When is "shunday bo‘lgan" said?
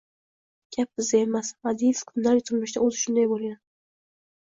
3.03-3.61